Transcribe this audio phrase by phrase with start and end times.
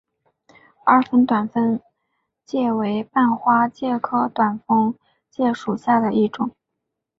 [0.83, 1.79] 二分短蜂
[2.43, 4.95] 介为半花介科短蜂
[5.29, 6.49] 介属下的一个种。